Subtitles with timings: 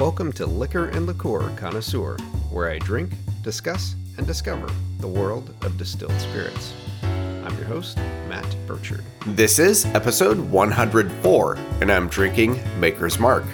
[0.00, 2.16] Welcome to Liquor and Liqueur Connoisseur,
[2.50, 4.66] where I drink, discuss, and discover
[4.98, 6.72] the world of distilled spirits.
[7.02, 9.04] I'm your host, Matt Burchard.
[9.26, 13.44] This is episode 104, and I'm drinking Maker's Mark.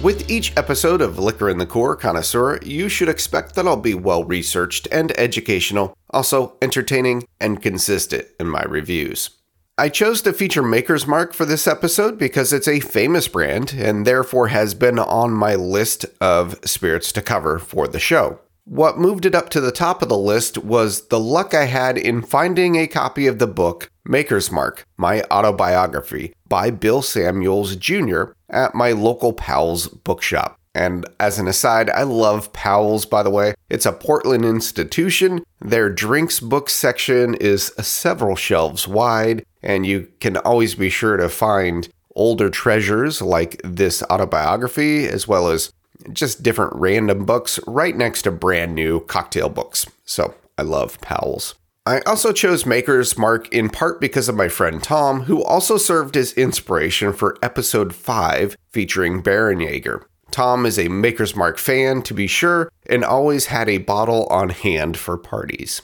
[0.00, 4.22] With each episode of Liquor and Liqueur Connoisseur, you should expect that I'll be well
[4.22, 9.39] researched and educational, also entertaining and consistent in my reviews.
[9.80, 14.06] I chose to feature Maker's Mark for this episode because it's a famous brand and
[14.06, 18.40] therefore has been on my list of spirits to cover for the show.
[18.66, 21.96] What moved it up to the top of the list was the luck I had
[21.96, 28.24] in finding a copy of the book Maker's Mark, My Autobiography by Bill Samuels Jr.
[28.50, 30.59] at my local Powell's bookshop.
[30.74, 33.54] And as an aside, I love Powell's, by the way.
[33.68, 35.42] It's a Portland institution.
[35.60, 41.28] Their drinks book section is several shelves wide, and you can always be sure to
[41.28, 45.72] find older treasures like this autobiography, as well as
[46.12, 49.86] just different random books right next to brand new cocktail books.
[50.04, 51.54] So I love Powell's.
[51.86, 56.16] I also chose Maker's Mark in part because of my friend Tom, who also served
[56.16, 60.04] as inspiration for episode 5 featuring Bärenjäger.
[60.30, 64.50] Tom is a Maker's Mark fan, to be sure, and always had a bottle on
[64.50, 65.82] hand for parties.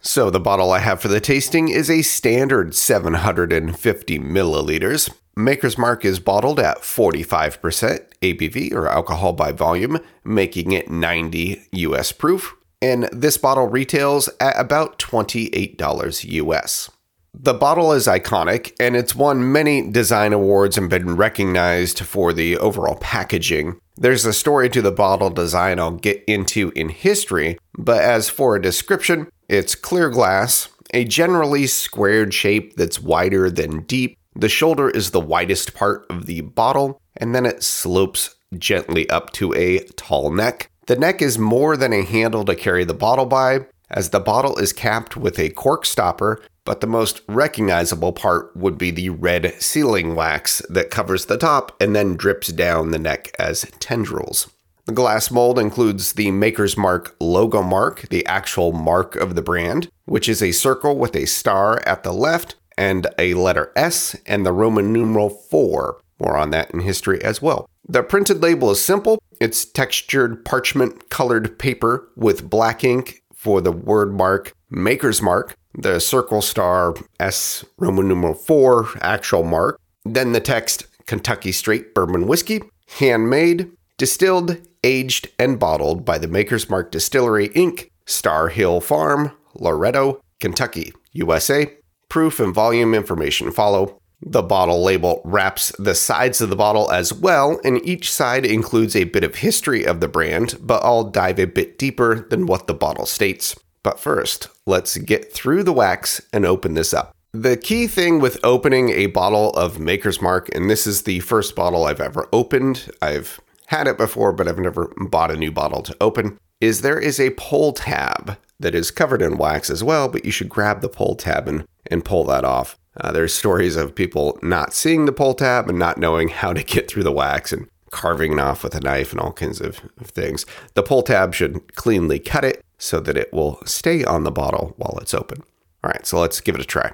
[0.00, 5.12] So, the bottle I have for the tasting is a standard 750 milliliters.
[5.36, 12.12] Maker's Mark is bottled at 45% ABV or alcohol by volume, making it 90 US
[12.12, 12.54] proof.
[12.80, 16.90] And this bottle retails at about $28 US.
[17.38, 22.56] The bottle is iconic and it's won many design awards and been recognized for the
[22.56, 23.78] overall packaging.
[23.94, 28.56] There's a story to the bottle design I'll get into in history, but as for
[28.56, 34.16] a description, it's clear glass, a generally squared shape that's wider than deep.
[34.34, 39.32] The shoulder is the widest part of the bottle, and then it slopes gently up
[39.34, 40.70] to a tall neck.
[40.86, 44.56] The neck is more than a handle to carry the bottle by, as the bottle
[44.58, 49.54] is capped with a cork stopper but the most recognizable part would be the red
[49.62, 54.50] sealing wax that covers the top and then drips down the neck as tendrils.
[54.84, 59.88] The glass mold includes the Maker's Mark logo mark, the actual mark of the brand,
[60.04, 64.44] which is a circle with a star at the left and a letter S and
[64.44, 66.00] the Roman numeral 4.
[66.18, 67.68] More on that in history as well.
[67.88, 69.20] The printed label is simple.
[69.40, 76.00] It's textured parchment colored paper with black ink for the word mark Maker's Mark the
[76.00, 79.80] circle star S Roman numeral 4 actual mark.
[80.04, 82.62] Then the text Kentucky Straight Bourbon Whiskey,
[82.98, 90.20] handmade, distilled, aged, and bottled by the Maker's Mark Distillery Inc., Star Hill Farm, Loretto,
[90.40, 91.72] Kentucky, USA.
[92.08, 94.00] Proof and volume information follow.
[94.22, 98.96] The bottle label wraps the sides of the bottle as well, and each side includes
[98.96, 102.66] a bit of history of the brand, but I'll dive a bit deeper than what
[102.66, 103.54] the bottle states.
[103.82, 107.14] But first, let's get through the wax and open this up.
[107.32, 111.54] The key thing with opening a bottle of Maker's Mark, and this is the first
[111.54, 115.82] bottle I've ever opened, I've had it before, but I've never bought a new bottle
[115.82, 120.08] to open, is there is a pull tab that is covered in wax as well,
[120.08, 122.78] but you should grab the pull tab and, and pull that off.
[122.98, 126.62] Uh, there's stories of people not seeing the pull tab and not knowing how to
[126.62, 129.80] get through the wax and carving it off with a knife and all kinds of,
[130.00, 130.44] of things.
[130.74, 134.74] The pull tab should cleanly cut it so that it will stay on the bottle
[134.76, 135.42] while it's open.
[135.84, 136.92] All right, so let's give it a try.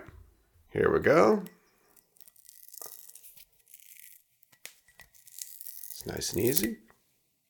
[0.71, 1.45] Here we go.
[5.91, 6.79] It's nice and easy.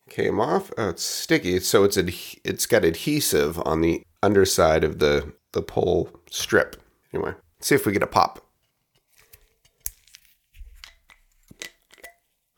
[0.09, 0.71] Came off.
[0.77, 1.61] Oh, it's sticky.
[1.61, 2.13] So it's ad-
[2.45, 6.77] it's got adhesive on the underside of the the pole strip.
[7.13, 8.41] Anyway, see if we get a pop.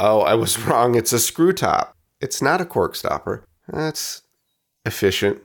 [0.01, 0.95] Oh, I was wrong.
[0.95, 1.95] It's a screw top.
[2.21, 3.45] It's not a cork stopper.
[3.69, 4.23] That's
[4.85, 5.41] efficient.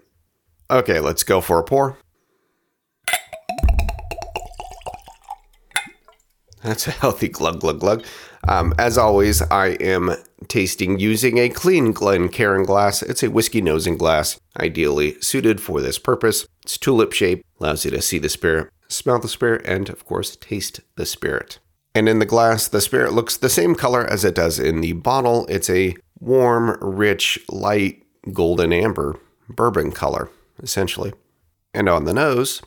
[0.72, 1.98] Okay, let's go for a pour.
[6.64, 8.04] That's a healthy glug glug glug.
[8.48, 10.16] Um, as always, I am
[10.48, 13.02] tasting using a clean Glencairn glass.
[13.02, 16.46] It's a whiskey nosing glass, ideally suited for this purpose.
[16.64, 20.36] It's tulip shaped, allows you to see the spirit, smell the spirit, and of course,
[20.36, 21.60] taste the spirit.
[21.96, 24.94] And in the glass, the spirit looks the same color as it does in the
[24.94, 25.46] bottle.
[25.48, 28.04] It's a warm, rich, light
[28.34, 29.20] golden amber
[29.50, 30.30] bourbon color
[30.62, 31.14] essentially.
[31.74, 32.62] And on the nose,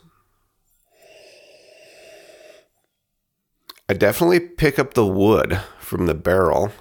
[3.89, 6.71] I definitely pick up the wood from the barrel.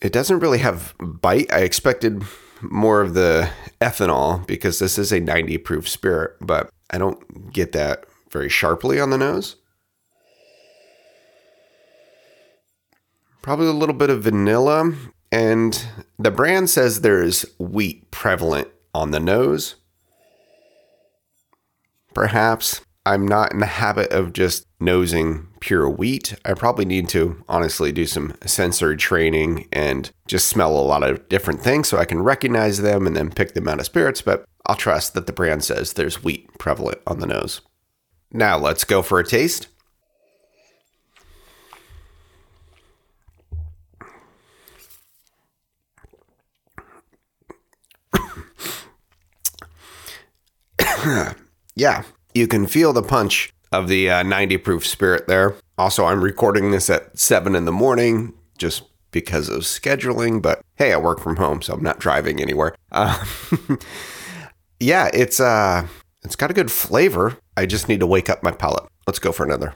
[0.00, 1.52] It doesn't really have bite.
[1.52, 2.24] I expected
[2.62, 3.50] more of the
[3.80, 9.00] ethanol because this is a 90 proof spirit, but I don't get that very sharply
[9.00, 9.56] on the nose.
[13.42, 14.94] probably a little bit of vanilla,
[15.30, 15.86] and
[16.18, 19.74] the brand says there's wheat prevalent on the nose.
[22.14, 26.36] Perhaps I'm not in the habit of just nosing pure wheat.
[26.44, 31.28] I probably need to honestly do some sensory training and just smell a lot of
[31.28, 34.44] different things so I can recognize them and then pick them out of spirits, but
[34.66, 37.60] I'll trust that the brand says there's wheat prevalent on the nose.
[38.30, 39.66] Now let's go for a taste.
[51.74, 52.04] yeah,
[52.34, 55.54] you can feel the punch of the uh, 90 proof spirit there.
[55.78, 60.92] Also, I'm recording this at 7 in the morning just because of scheduling, but hey,
[60.92, 62.74] I work from home, so I'm not driving anywhere.
[62.90, 63.24] Uh,
[64.80, 65.86] yeah, it's uh
[66.24, 67.38] it's got a good flavor.
[67.56, 68.88] I just need to wake up my palate.
[69.06, 69.74] Let's go for another.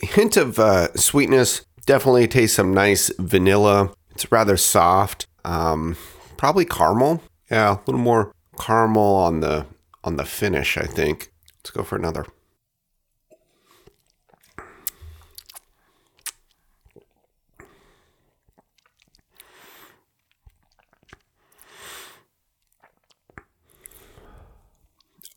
[0.00, 1.64] Hint of uh, sweetness.
[1.86, 3.92] Definitely taste some nice vanilla.
[4.10, 5.26] It's rather soft.
[5.44, 5.96] Um,
[6.36, 7.22] probably caramel.
[7.50, 9.66] Yeah, a little more caramel on the
[10.04, 10.76] on the finish.
[10.76, 11.30] I think.
[11.60, 12.26] Let's go for another.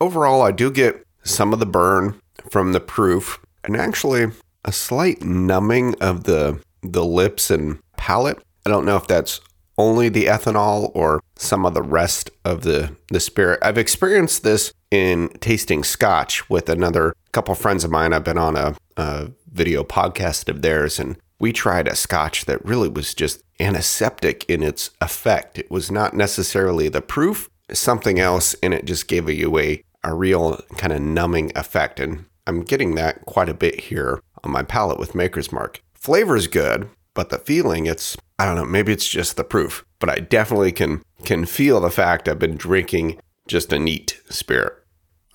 [0.01, 2.19] overall, I do get some of the burn
[2.49, 4.31] from the proof, and actually
[4.69, 8.37] a slight numbing of the the lips and palate.
[8.67, 9.41] I don't know if that's
[9.79, 13.59] only the ethanol or some of the rest of the the spirit.
[13.63, 18.13] I've experienced this in tasting scotch with another couple friends of mine.
[18.13, 22.63] I've been on a, a video podcast of theirs, and we tried a scotch that
[22.63, 25.57] really was just antiseptic in its effect.
[25.57, 30.13] It was not necessarily the proof, something else, and it just gave you a a
[30.13, 31.99] real kind of numbing effect.
[31.99, 35.81] And I'm getting that quite a bit here on my palate with Maker's Mark.
[35.93, 40.09] Flavor's good, but the feeling, it's, I don't know, maybe it's just the proof, but
[40.09, 44.73] I definitely can, can feel the fact I've been drinking just a neat spirit.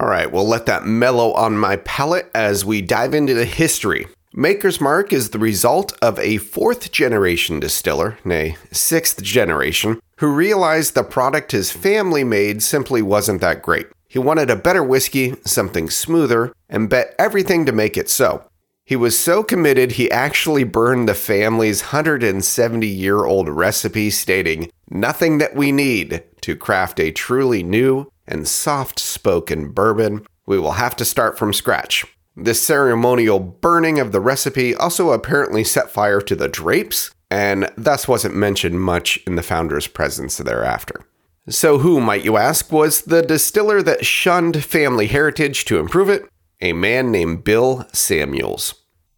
[0.01, 4.07] All right, we'll let that mellow on my palate as we dive into the history.
[4.33, 10.95] Maker's Mark is the result of a fourth generation distiller, nay, sixth generation, who realized
[10.95, 13.87] the product his family made simply wasn't that great.
[14.09, 18.45] He wanted a better whiskey, something smoother, and bet everything to make it so.
[18.87, 25.39] He was so committed, he actually burned the family's 170 year old recipe, stating, Nothing
[25.39, 30.27] that we need to craft a truly new and soft spoken bourbon.
[30.47, 32.05] We will have to start from scratch.
[32.37, 38.07] This ceremonial burning of the recipe also apparently set fire to the drapes, and thus
[38.07, 41.01] wasn't mentioned much in the founder's presence thereafter.
[41.49, 46.27] So, who, might you ask, was the distiller that shunned family heritage to improve it?
[46.61, 48.75] A man named Bill Samuels.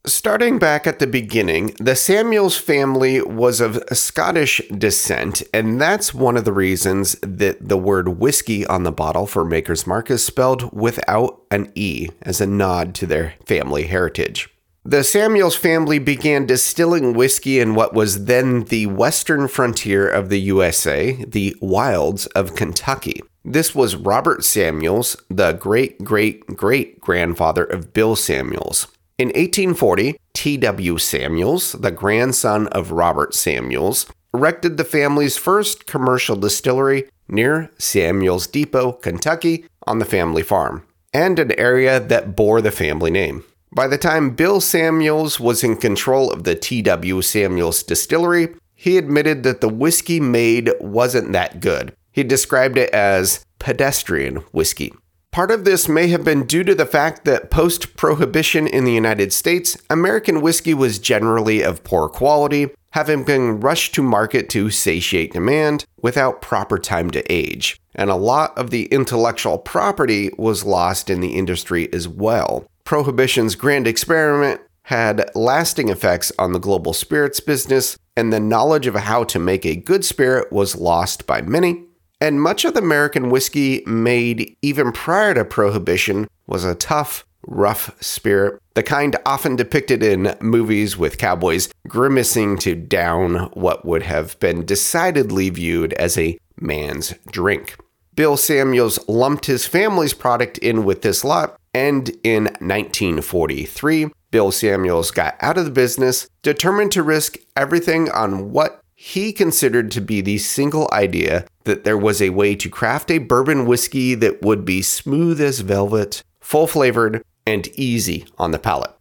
[0.06, 6.37] Starting back at the beginning, the Samuels family was of Scottish descent, and that's one
[6.37, 10.73] of the reasons that the word whiskey on the bottle for Maker's Mark is spelled
[10.73, 14.49] without an E as a nod to their family heritage.
[14.85, 20.39] The Samuels family began distilling whiskey in what was then the western frontier of the
[20.39, 23.21] USA, the wilds of Kentucky.
[23.48, 28.88] This was Robert Samuels, the great great great grandfather of Bill Samuels.
[29.19, 30.98] In 1840, T.W.
[30.98, 38.91] Samuels, the grandson of Robert Samuels, erected the family's first commercial distillery near Samuels Depot,
[38.91, 40.82] Kentucky, on the family farm,
[41.15, 43.44] and an area that bore the family name.
[43.70, 47.22] By the time Bill Samuels was in control of the T.W.
[47.22, 51.94] Samuels distillery, he admitted that the whiskey made wasn't that good.
[52.17, 54.94] He described it as pedestrian whiskey.
[55.32, 58.93] Part of this may have been due to the fact that post prohibition in the
[58.93, 64.70] United States, American whiskey was generally of poor quality, having been rushed to market to
[64.70, 67.79] satiate demand without proper time to age.
[67.94, 72.65] And a lot of the intellectual property was lost in the industry as well.
[72.85, 78.94] Prohibition's grand experiment had lasting effects on the global spirits business, and the knowledge of
[78.94, 81.82] how to make a good spirit was lost by many.
[82.20, 87.94] And much of the American whiskey made even prior to Prohibition was a tough, rough
[88.03, 94.39] spirit, the kind often depicted in movies with cowboys grimacing to down what would have
[94.41, 97.77] been decidedly viewed as a man's drink.
[98.15, 105.11] Bill Samuels lumped his family's product in with this lot and in 1943, Bill Samuels
[105.11, 110.22] got out of the business, determined to risk everything on what he considered to be
[110.22, 114.65] the single idea that there was a way to craft a bourbon whiskey that would
[114.65, 118.93] be smooth as velvet, full flavored, and easy on the palate.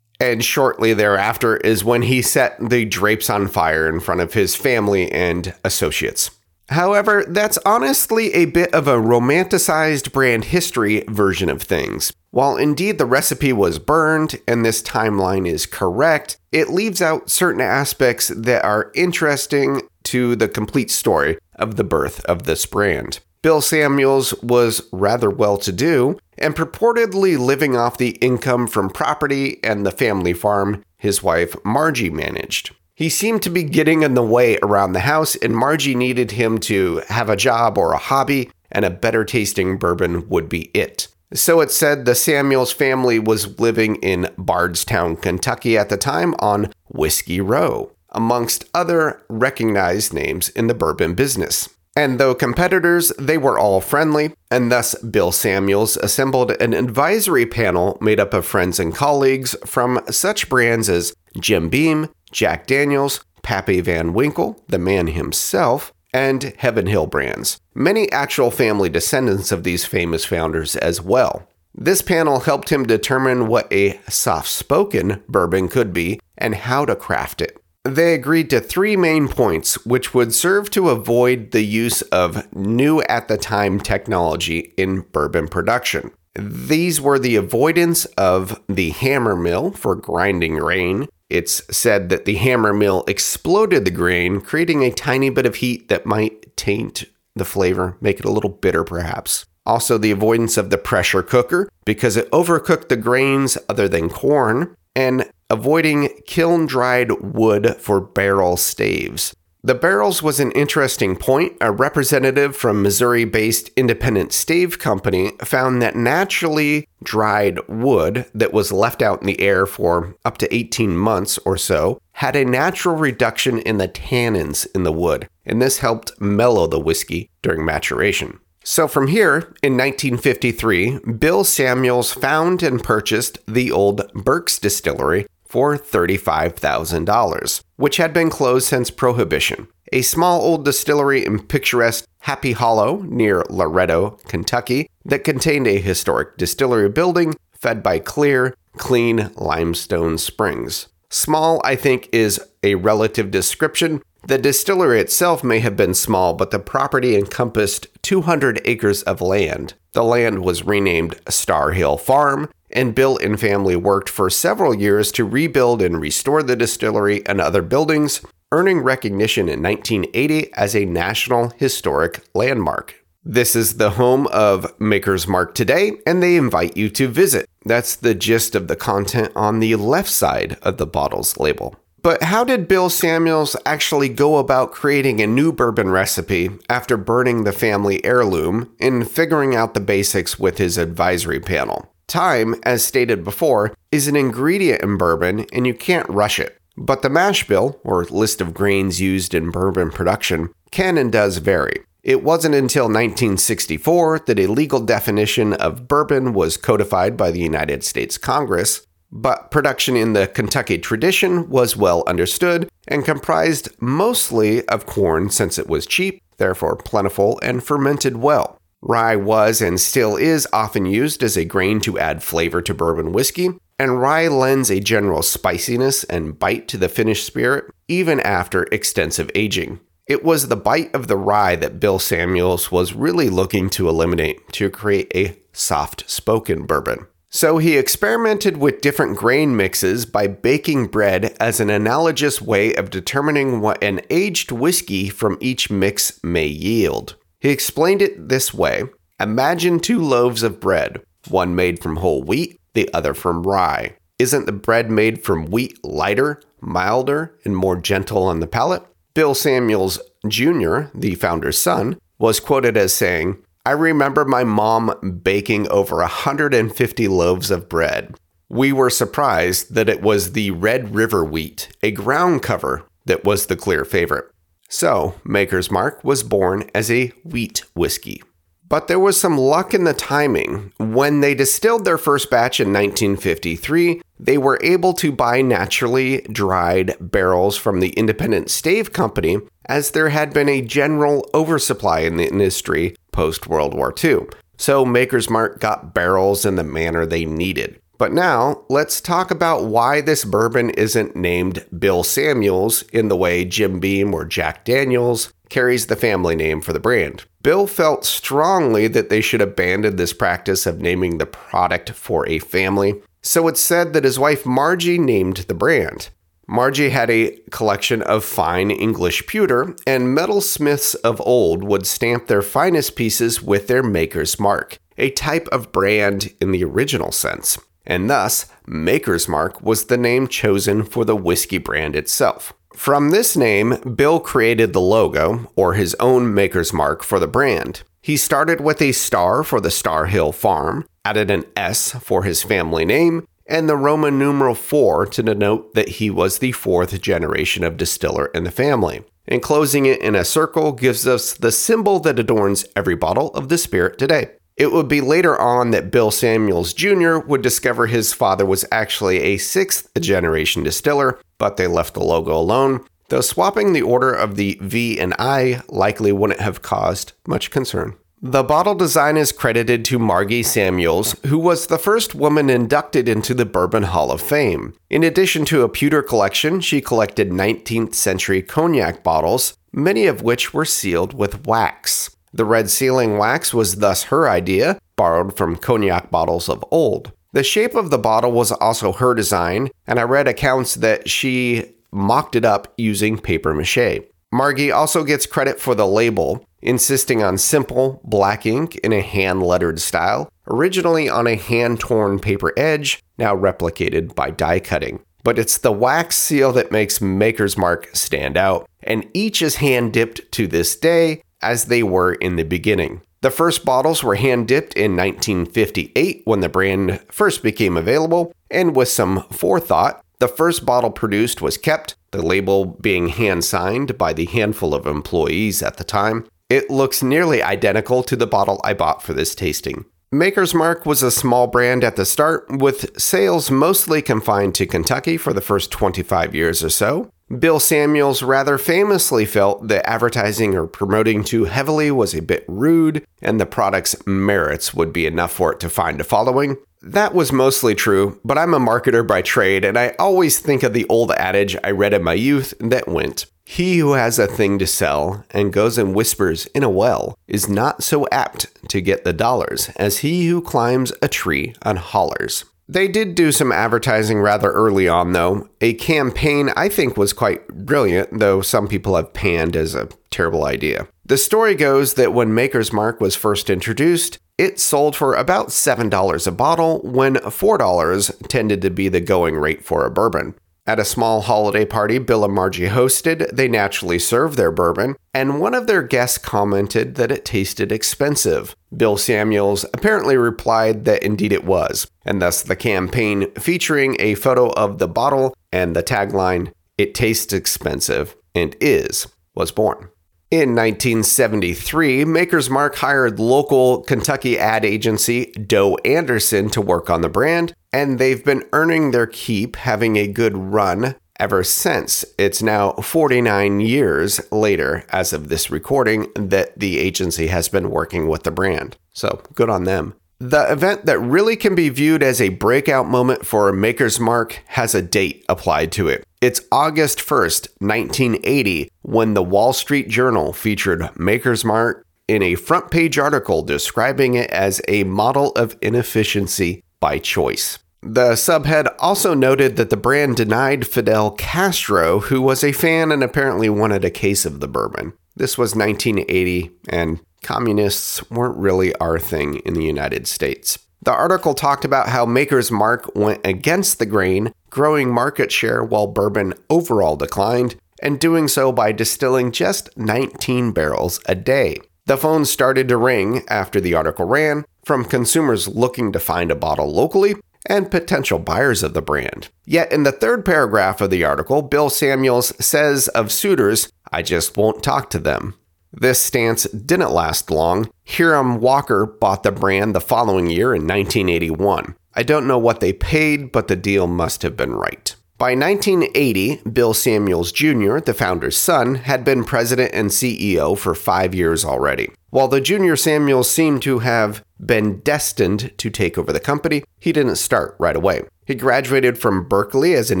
[0.20, 4.54] And shortly thereafter is when he set the drapes on fire in front of his
[4.54, 6.30] family and associates.
[6.68, 12.12] However, that's honestly a bit of a romanticized brand history version of things.
[12.34, 17.60] While indeed the recipe was burned and this timeline is correct, it leaves out certain
[17.60, 23.20] aspects that are interesting to the complete story of the birth of this brand.
[23.42, 29.62] Bill Samuels was rather well to do and purportedly living off the income from property
[29.62, 32.74] and the family farm his wife Margie managed.
[32.96, 36.58] He seemed to be getting in the way around the house, and Margie needed him
[36.62, 41.06] to have a job or a hobby, and a better tasting bourbon would be it.
[41.34, 46.72] So it said the Samuels family was living in Bardstown, Kentucky at the time on
[46.88, 51.68] Whiskey Row, amongst other recognized names in the bourbon business.
[51.96, 57.98] And though competitors, they were all friendly, and thus Bill Samuels assembled an advisory panel
[58.00, 63.80] made up of friends and colleagues from such brands as Jim Beam, Jack Daniels, Pappy
[63.80, 67.60] Van Winkle, the man himself, and Heaven Hill brands.
[67.74, 71.46] Many actual family descendants of these famous founders as well.
[71.74, 76.94] This panel helped him determine what a soft spoken bourbon could be and how to
[76.94, 77.58] craft it.
[77.84, 83.02] They agreed to three main points, which would serve to avoid the use of new
[83.02, 86.12] at the time technology in bourbon production.
[86.36, 92.36] These were the avoidance of the hammer mill for grinding grain, it's said that the
[92.36, 97.04] hammer mill exploded the grain, creating a tiny bit of heat that might taint
[97.34, 99.44] the flavor, make it a little bitter perhaps.
[99.66, 104.74] Also, the avoidance of the pressure cooker because it overcooked the grains other than corn,
[104.94, 109.34] and avoiding kiln dried wood for barrel staves.
[109.64, 111.54] The barrels was an interesting point.
[111.62, 118.70] A representative from Missouri based Independent Stave Company found that naturally dried wood that was
[118.70, 122.94] left out in the air for up to 18 months or so had a natural
[122.94, 128.40] reduction in the tannins in the wood, and this helped mellow the whiskey during maturation.
[128.66, 135.78] So, from here, in 1953, Bill Samuels found and purchased the old Burke's Distillery for
[135.78, 139.68] $35,000, which had been closed since Prohibition.
[139.92, 146.36] A small old distillery in picturesque Happy Hollow near Loretto, Kentucky, that contained a historic
[146.38, 150.88] distillery building fed by clear, clean limestone springs.
[151.08, 154.02] Small, I think, is a relative description.
[154.26, 159.74] The distillery itself may have been small, but the property encompassed 200 acres of land.
[159.92, 165.12] The land was renamed Star Hill Farm and Bill and family worked for several years
[165.12, 168.20] to rebuild and restore the distillery and other buildings,
[168.52, 173.04] earning recognition in 1980 as a National Historic Landmark.
[173.24, 177.48] This is the home of Maker's Mark today, and they invite you to visit.
[177.64, 181.74] That's the gist of the content on the left side of the bottle's label.
[182.02, 187.44] But how did Bill Samuels actually go about creating a new bourbon recipe after burning
[187.44, 191.93] the family heirloom and figuring out the basics with his advisory panel?
[192.06, 196.58] Time, as stated before, is an ingredient in bourbon and you can't rush it.
[196.76, 201.38] But the mash bill, or list of grains used in bourbon production, can and does
[201.38, 201.84] vary.
[202.02, 207.82] It wasn't until 1964 that a legal definition of bourbon was codified by the United
[207.82, 214.84] States Congress, but production in the Kentucky tradition was well understood and comprised mostly of
[214.84, 218.58] corn since it was cheap, therefore plentiful, and fermented well.
[218.86, 223.12] Rye was and still is often used as a grain to add flavor to bourbon
[223.12, 223.48] whiskey,
[223.78, 229.30] and rye lends a general spiciness and bite to the finished spirit even after extensive
[229.34, 229.80] aging.
[230.06, 234.46] It was the bite of the rye that Bill Samuels was really looking to eliminate
[234.52, 237.06] to create a soft spoken bourbon.
[237.30, 242.90] So he experimented with different grain mixes by baking bread as an analogous way of
[242.90, 247.16] determining what an aged whiskey from each mix may yield.
[247.44, 248.84] He explained it this way
[249.20, 253.96] Imagine two loaves of bread, one made from whole wheat, the other from rye.
[254.18, 258.82] Isn't the bread made from wheat lighter, milder, and more gentle on the palate?
[259.12, 265.68] Bill Samuels Jr., the founder's son, was quoted as saying, I remember my mom baking
[265.68, 268.16] over 150 loaves of bread.
[268.48, 273.46] We were surprised that it was the Red River wheat, a ground cover, that was
[273.46, 274.30] the clear favorite.
[274.76, 278.24] So, Maker's Mark was born as a wheat whiskey.
[278.68, 280.72] But there was some luck in the timing.
[280.78, 286.96] When they distilled their first batch in 1953, they were able to buy naturally dried
[286.98, 292.26] barrels from the Independent Stave Company as there had been a general oversupply in the
[292.26, 294.22] industry post World War II.
[294.56, 297.80] So Maker's Mark got barrels in the manner they needed.
[298.04, 303.46] But now, let's talk about why this bourbon isn't named Bill Samuels in the way
[303.46, 307.24] Jim Beam or Jack Daniels carries the family name for the brand.
[307.42, 312.40] Bill felt strongly that they should abandon this practice of naming the product for a
[312.40, 316.10] family, so it's said that his wife Margie named the brand.
[316.46, 322.42] Margie had a collection of fine English pewter, and metalsmiths of old would stamp their
[322.42, 328.08] finest pieces with their maker's mark, a type of brand in the original sense and
[328.08, 332.52] thus Maker's Mark was the name chosen for the whiskey brand itself.
[332.74, 337.82] From this name, Bill created the logo, or his own Maker's Mark, for the brand.
[338.02, 342.42] He started with a star for the Star Hill Farm, added an S for his
[342.42, 347.62] family name, and the Roman numeral 4 to denote that he was the fourth generation
[347.62, 349.04] of distiller in the family.
[349.26, 353.56] Enclosing it in a circle gives us the symbol that adorns every bottle of the
[353.56, 354.30] spirit today.
[354.56, 357.18] It would be later on that Bill Samuels Jr.
[357.18, 362.36] would discover his father was actually a sixth generation distiller, but they left the logo
[362.36, 367.50] alone, though swapping the order of the V and I likely wouldn't have caused much
[367.50, 367.96] concern.
[368.22, 373.34] The bottle design is credited to Margie Samuels, who was the first woman inducted into
[373.34, 374.72] the Bourbon Hall of Fame.
[374.88, 380.54] In addition to a pewter collection, she collected 19th century cognac bottles, many of which
[380.54, 382.13] were sealed with wax.
[382.34, 387.12] The red sealing wax was thus her idea, borrowed from cognac bottles of old.
[387.32, 391.76] The shape of the bottle was also her design, and I read accounts that she
[391.92, 394.00] mocked it up using paper mache.
[394.32, 399.44] Margie also gets credit for the label, insisting on simple black ink in a hand
[399.44, 404.98] lettered style, originally on a hand torn paper edge, now replicated by die cutting.
[405.22, 409.92] But it's the wax seal that makes Maker's Mark stand out, and each is hand
[409.92, 413.02] dipped to this day as they were in the beginning.
[413.20, 418.76] The first bottles were hand dipped in 1958 when the brand first became available, and
[418.76, 424.12] with some forethought, the first bottle produced was kept, the label being hand signed by
[424.12, 426.26] the handful of employees at the time.
[426.50, 429.86] It looks nearly identical to the bottle I bought for this tasting.
[430.12, 435.16] Maker's Mark was a small brand at the start, with sales mostly confined to Kentucky
[435.16, 437.10] for the first 25 years or so.
[437.40, 443.04] Bill Samuels rather famously felt that advertising or promoting too heavily was a bit rude,
[443.22, 446.56] and the product's merits would be enough for it to find a following.
[446.82, 450.74] That was mostly true, but I'm a marketer by trade, and I always think of
[450.74, 454.58] the old adage I read in my youth that went He who has a thing
[454.58, 459.04] to sell and goes and whispers in a well is not so apt to get
[459.04, 462.44] the dollars as he who climbs a tree and hollers.
[462.66, 465.48] They did do some advertising rather early on, though.
[465.60, 470.44] A campaign I think was quite brilliant, though some people have panned as a terrible
[470.46, 470.88] idea.
[471.04, 476.26] The story goes that when Maker's Mark was first introduced, it sold for about $7
[476.26, 480.34] a bottle when $4 tended to be the going rate for a bourbon.
[480.66, 485.38] At a small holiday party Bill and Margie hosted, they naturally served their bourbon, and
[485.38, 488.56] one of their guests commented that it tasted expensive.
[488.74, 494.48] Bill Samuels apparently replied that indeed it was, and thus the campaign featuring a photo
[494.52, 499.90] of the bottle and the tagline, It tastes expensive and is, was born.
[500.30, 507.08] In 1973, Maker's Mark hired local Kentucky ad agency Doe Anderson to work on the
[507.08, 512.04] brand, and they've been earning their keep, having a good run ever since.
[512.16, 518.06] It's now 49 years later, as of this recording, that the agency has been working
[518.06, 518.76] with the brand.
[518.92, 519.96] So good on them.
[520.20, 524.76] The event that really can be viewed as a breakout moment for Maker's Mark has
[524.76, 526.04] a date applied to it.
[526.20, 532.70] It's August 1st, 1980, when the Wall Street Journal featured Maker's Mark in a front
[532.70, 537.58] page article describing it as a model of inefficiency by choice.
[537.86, 543.04] The subhead also noted that the brand denied Fidel Castro, who was a fan and
[543.04, 544.94] apparently wanted a case of the bourbon.
[545.14, 550.58] This was 1980, and communists weren't really our thing in the United States.
[550.82, 555.86] The article talked about how Maker's Mark went against the grain growing market share while
[555.86, 561.58] bourbon overall declined, and doing so by distilling just 19 barrels a day.
[561.84, 566.34] The phone started to ring after the article ran from consumers looking to find a
[566.34, 569.28] bottle locally and potential buyers of the brand.
[569.44, 574.36] Yet in the third paragraph of the article, Bill Samuels says of suitors, I just
[574.36, 575.34] won't talk to them.
[575.72, 577.68] This stance didn't last long.
[577.84, 581.74] Hiram Walker bought the brand the following year in 1981.
[581.94, 584.94] I don't know what they paid, but the deal must have been right.
[585.16, 591.14] By 1980, Bill Samuels Jr., the founder's son, had been president and CEO for five
[591.14, 591.90] years already.
[592.14, 596.92] While the junior Samuels seemed to have been destined to take over the company, he
[596.92, 598.02] didn't start right away.
[598.24, 600.00] He graduated from Berkeley as an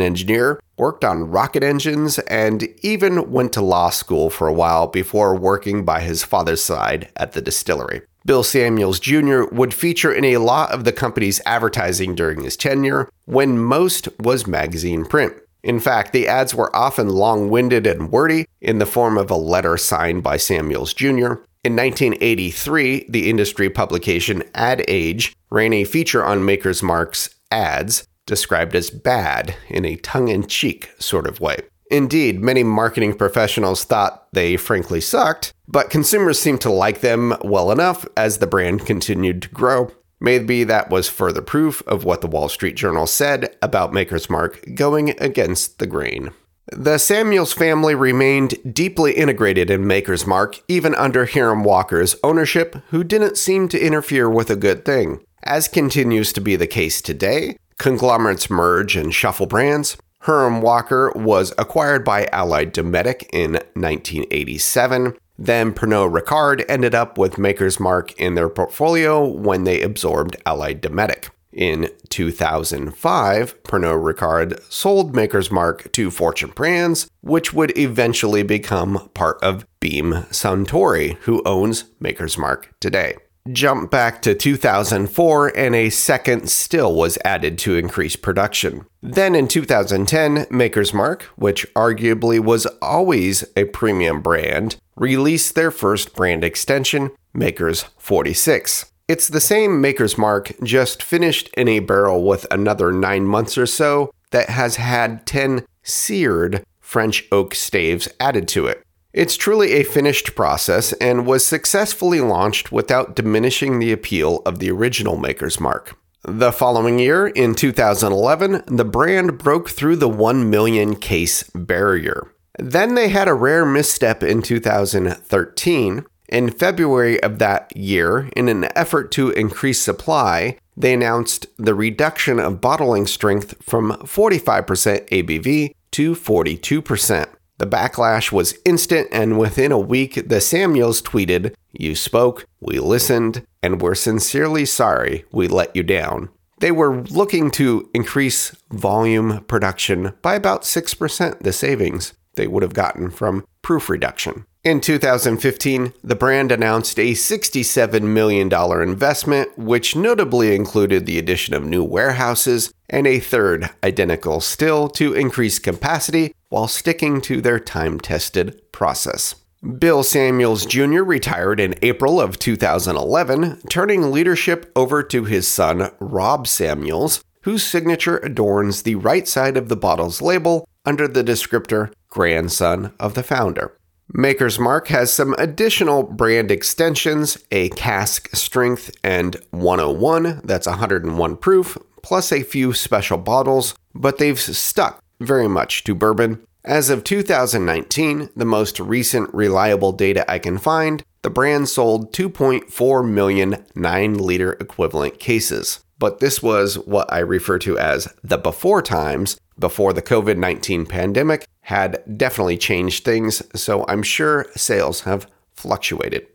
[0.00, 5.34] engineer, worked on rocket engines, and even went to law school for a while before
[5.34, 8.02] working by his father's side at the distillery.
[8.24, 9.46] Bill Samuels Jr.
[9.50, 14.46] would feature in a lot of the company's advertising during his tenure, when most was
[14.46, 15.34] magazine print.
[15.64, 19.34] In fact, the ads were often long winded and wordy in the form of a
[19.34, 21.36] letter signed by Samuels Jr.
[21.64, 28.74] In 1983, the industry publication Ad Age ran a feature on Maker's Mark's ads described
[28.74, 31.56] as bad in a tongue in cheek sort of way.
[31.90, 37.70] Indeed, many marketing professionals thought they frankly sucked, but consumers seemed to like them well
[37.70, 39.90] enough as the brand continued to grow.
[40.20, 44.62] Maybe that was further proof of what the Wall Street Journal said about Maker's Mark
[44.74, 46.30] going against the grain.
[46.72, 53.04] The Samuels family remained deeply integrated in Maker's Mark, even under Hiram Walker's ownership, who
[53.04, 55.20] didn't seem to interfere with a good thing.
[55.42, 59.98] As continues to be the case today, conglomerates merge and shuffle brands.
[60.20, 65.18] Hiram Walker was acquired by Allied Domecq in 1987.
[65.38, 70.80] Then Pernod Ricard ended up with Maker's Mark in their portfolio when they absorbed Allied
[70.80, 71.28] Domecq.
[71.54, 79.40] In 2005, Pernod Ricard sold Maker's Mark to Fortune Brands, which would eventually become part
[79.40, 83.14] of Beam Suntory, who owns Maker's Mark today.
[83.52, 88.86] Jump back to 2004, and a second still was added to increase production.
[89.00, 96.16] Then in 2010, Maker's Mark, which arguably was always a premium brand, released their first
[96.16, 98.86] brand extension, Maker's 46.
[99.06, 103.66] It's the same Maker's Mark, just finished in a barrel with another nine months or
[103.66, 108.82] so, that has had 10 seared French oak staves added to it.
[109.12, 114.70] It's truly a finished process and was successfully launched without diminishing the appeal of the
[114.70, 115.98] original Maker's Mark.
[116.22, 122.32] The following year, in 2011, the brand broke through the 1 million case barrier.
[122.58, 126.06] Then they had a rare misstep in 2013.
[126.28, 132.40] In February of that year, in an effort to increase supply, they announced the reduction
[132.40, 137.28] of bottling strength from 45% ABV to 42%.
[137.58, 143.46] The backlash was instant, and within a week, the Samuels tweeted, You spoke, we listened,
[143.62, 146.30] and we're sincerely sorry we let you down.
[146.58, 152.74] They were looking to increase volume production by about 6% the savings they would have
[152.74, 154.46] gotten from proof reduction.
[154.64, 158.50] In 2015, the brand announced a $67 million
[158.82, 165.12] investment, which notably included the addition of new warehouses and a third identical still to
[165.12, 169.34] increase capacity while sticking to their time tested process.
[169.78, 171.02] Bill Samuels Jr.
[171.02, 178.16] retired in April of 2011, turning leadership over to his son, Rob Samuels, whose signature
[178.16, 183.76] adorns the right side of the bottle's label under the descriptor grandson of the founder.
[184.12, 191.78] Maker's Mark has some additional brand extensions a cask strength and 101, that's 101 proof,
[192.02, 196.44] plus a few special bottles, but they've stuck very much to bourbon.
[196.64, 203.08] As of 2019, the most recent reliable data I can find, the brand sold 2.4
[203.08, 205.80] million 9 liter equivalent cases.
[205.98, 210.86] But this was what I refer to as the before times, before the COVID 19
[210.86, 216.26] pandemic, had definitely changed things, so I'm sure sales have fluctuated.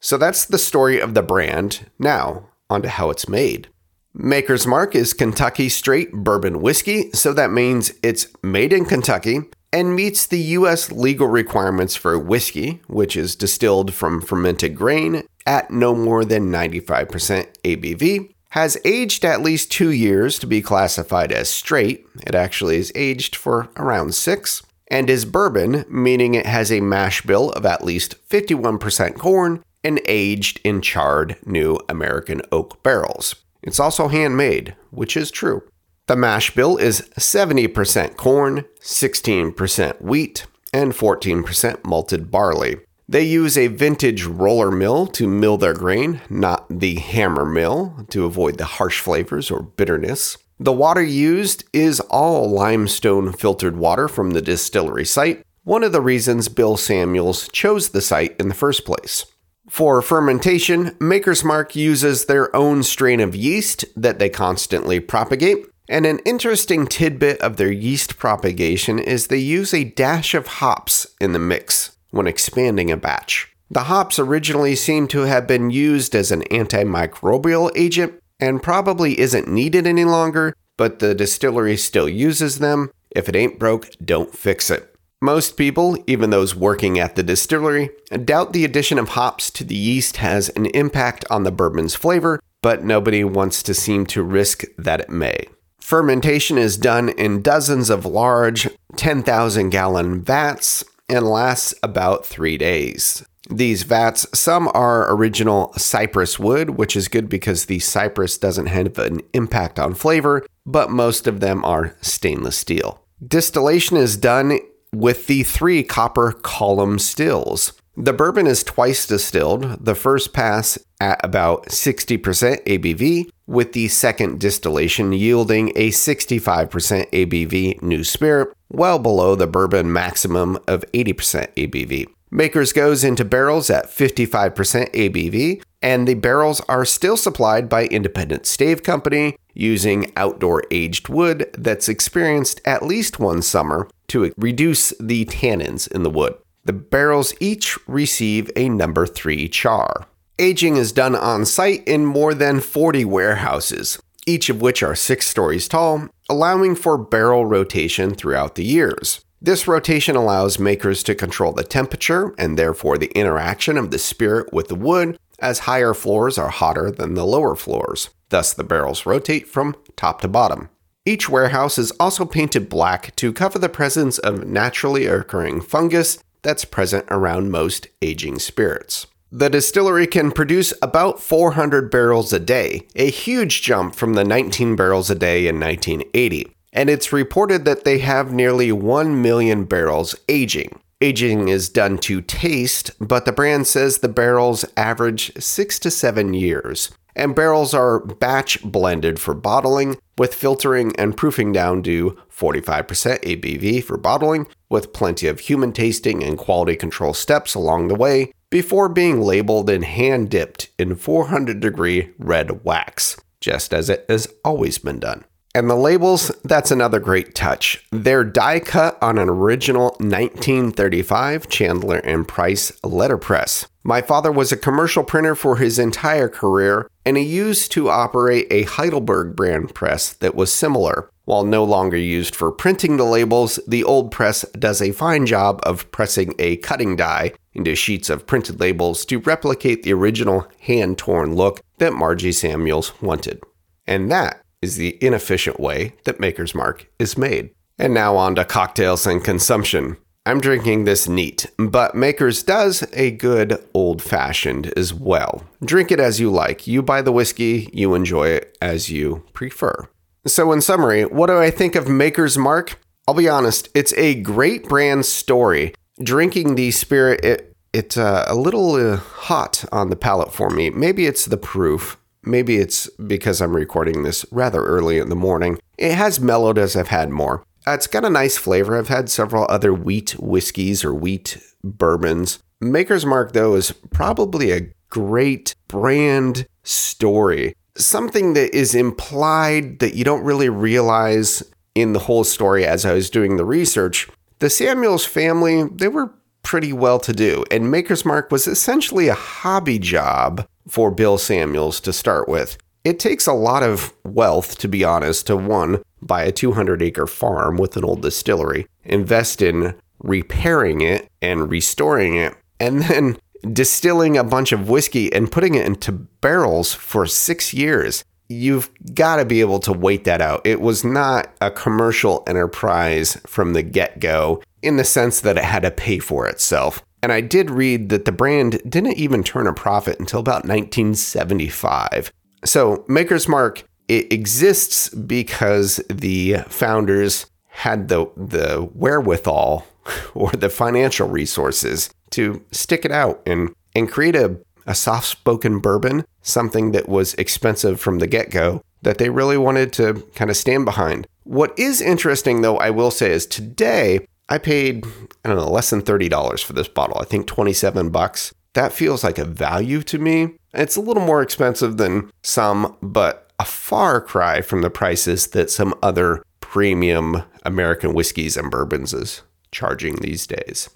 [0.00, 1.90] So that's the story of the brand.
[1.98, 3.68] Now, onto how it's made.
[4.14, 9.40] Maker's Mark is Kentucky straight bourbon whiskey, so that means it's made in Kentucky
[9.72, 15.70] and meets the US legal requirements for whiskey, which is distilled from fermented grain at
[15.70, 21.48] no more than 95% ABV has aged at least two years to be classified as
[21.48, 22.06] straight.
[22.26, 24.62] It actually is aged for around six.
[24.88, 30.02] And is bourbon, meaning it has a mash bill of at least 51% corn and
[30.06, 33.36] aged in charred new American oak barrels.
[33.62, 35.62] It's also handmade, which is true.
[36.06, 42.80] The mash bill is 70% corn, 16% wheat, and 14% malted barley.
[43.12, 48.24] They use a vintage roller mill to mill their grain, not the hammer mill, to
[48.24, 50.38] avoid the harsh flavors or bitterness.
[50.58, 56.00] The water used is all limestone filtered water from the distillery site, one of the
[56.00, 59.26] reasons Bill Samuels chose the site in the first place.
[59.68, 65.66] For fermentation, Maker's Mark uses their own strain of yeast that they constantly propagate.
[65.86, 71.06] And an interesting tidbit of their yeast propagation is they use a dash of hops
[71.20, 73.48] in the mix when expanding a batch.
[73.70, 79.48] The hops originally seem to have been used as an antimicrobial agent and probably isn't
[79.48, 82.90] needed any longer, but the distillery still uses them.
[83.10, 84.94] If it ain't broke, don't fix it.
[85.22, 87.90] Most people, even those working at the distillery,
[88.24, 92.40] doubt the addition of hops to the yeast has an impact on the bourbon's flavor,
[92.60, 95.46] but nobody wants to seem to risk that it may.
[95.80, 103.24] Fermentation is done in dozens of large 10,000 gallon vats and lasts about three days.
[103.50, 108.98] These vats, some are original cypress wood, which is good because the cypress doesn't have
[108.98, 113.02] an impact on flavor, but most of them are stainless steel.
[113.26, 114.58] Distillation is done
[114.92, 117.72] with the three copper column stills.
[117.96, 122.18] The bourbon is twice distilled, the first pass at about 60%
[122.64, 129.92] ABV, with the second distillation yielding a 65% ABV new spirit, well below the bourbon
[129.92, 132.06] maximum of 80% ABV.
[132.30, 134.54] Makers goes into barrels at 55%
[134.92, 141.54] ABV, and the barrels are still supplied by Independent Stave Company using outdoor aged wood
[141.58, 146.34] that's experienced at least one summer to reduce the tannins in the wood.
[146.64, 150.06] The barrels each receive a number 3 char.
[150.38, 155.26] Aging is done on site in more than 40 warehouses, each of which are six
[155.26, 159.24] stories tall, allowing for barrel rotation throughout the years.
[159.40, 164.52] This rotation allows makers to control the temperature and therefore the interaction of the spirit
[164.52, 168.10] with the wood, as higher floors are hotter than the lower floors.
[168.28, 170.68] Thus, the barrels rotate from top to bottom.
[171.04, 176.64] Each warehouse is also painted black to cover the presence of naturally occurring fungus that's
[176.64, 179.06] present around most aging spirits.
[179.30, 184.76] The distillery can produce about 400 barrels a day, a huge jump from the 19
[184.76, 190.14] barrels a day in 1980 and it's reported that they have nearly 1 million barrels
[190.28, 190.78] aging.
[191.00, 196.32] Aging is done to taste, but the brand says the barrels average 6 to 7
[196.32, 196.90] years.
[197.14, 202.86] And barrels are batch blended for bottling, with filtering and proofing down to 45%
[203.20, 208.32] ABV for bottling, with plenty of human tasting and quality control steps along the way,
[208.50, 214.28] before being labeled and hand dipped in 400 degree red wax, just as it has
[214.44, 215.24] always been done.
[215.54, 217.84] And the labels, that's another great touch.
[217.90, 223.66] They're die cut on an original 1935 Chandler and Price letterpress.
[223.82, 228.46] My father was a commercial printer for his entire career, and he used to operate
[228.50, 231.10] a Heidelberg brand press that was similar.
[231.24, 235.60] While no longer used for printing the labels, the old press does a fine job
[235.64, 240.96] of pressing a cutting die into sheets of printed labels to replicate the original hand
[240.96, 243.42] torn look that Margie Samuels wanted.
[243.86, 247.50] And that is the inefficient way that Maker's Mark is made.
[247.78, 249.96] And now on to cocktails and consumption.
[250.24, 255.44] I'm drinking this neat, but Maker's does a good old fashioned as well.
[255.64, 256.68] Drink it as you like.
[256.68, 259.88] You buy the whiskey, you enjoy it as you prefer.
[260.24, 262.78] So, in summary, what do I think of Maker's Mark?
[263.08, 265.74] I'll be honest, it's a great brand story.
[266.00, 270.70] Drinking the spirit, it, it's uh, a little uh, hot on the palate for me.
[270.70, 271.98] Maybe it's the proof.
[272.24, 275.58] Maybe it's because I'm recording this rather early in the morning.
[275.76, 277.44] It has mellowed as I've had more.
[277.66, 278.76] Uh, it's got a nice flavor.
[278.76, 282.38] I've had several other wheat whiskeys or wheat bourbons.
[282.60, 287.54] Maker's Mark, though, is probably a great brand story.
[287.76, 291.42] Something that is implied that you don't really realize
[291.74, 294.08] in the whole story as I was doing the research.
[294.38, 299.14] The Samuels family, they were pretty well to do, and Maker's Mark was essentially a
[299.14, 302.58] hobby job for Bill Samuels to start with.
[302.84, 307.06] It takes a lot of wealth, to be honest, to one, buy a 200 acre
[307.06, 313.18] farm with an old distillery, invest in repairing it and restoring it, and then
[313.52, 318.04] distilling a bunch of whiskey and putting it into barrels for six years.
[318.28, 320.46] You've got to be able to wait that out.
[320.46, 325.44] It was not a commercial enterprise from the get go in the sense that it
[325.44, 326.82] had to pay for itself.
[327.02, 332.12] And I did read that the brand didn't even turn a profit until about 1975.
[332.44, 339.66] So, Maker's Mark it exists because the founders had the the wherewithal
[340.14, 346.04] or the financial resources to stick it out and and create a, a soft-spoken bourbon,
[346.22, 350.64] something that was expensive from the get-go that they really wanted to kind of stand
[350.64, 351.06] behind.
[351.24, 354.86] What is interesting though, I will say is today I paid,
[355.24, 356.98] I don't know, less than $30 for this bottle.
[356.98, 358.32] I think 27 bucks.
[358.54, 360.34] that feels like a value to me.
[360.52, 365.50] It's a little more expensive than some, but a far cry from the prices that
[365.50, 370.68] some other premium American whiskeys and bourbons is charging these days.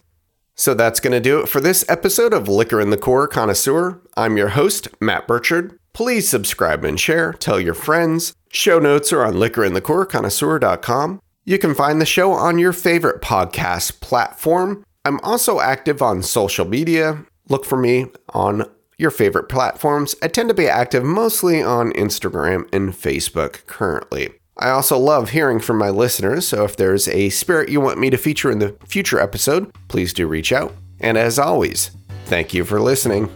[0.54, 4.00] So that's going to do it for this episode of Liquor and Liqueur Connoisseur.
[4.16, 5.78] I'm your host, Matt Burchard.
[5.92, 8.32] Please subscribe and share, tell your friends.
[8.50, 11.20] Show notes are on liquorandliqueurconnoisseur.com.
[11.48, 14.85] You can find the show on your favorite podcast platform.
[15.04, 17.24] I'm also active on social media.
[17.48, 20.16] Look for me on your favorite platforms.
[20.20, 24.30] I tend to be active mostly on Instagram and Facebook currently.
[24.59, 28.11] I also love hearing from my listeners, so if there's a spirit you want me
[28.11, 30.74] to feature in the future episode, please do reach out.
[30.98, 31.92] And as always,
[32.24, 33.30] thank you for listening.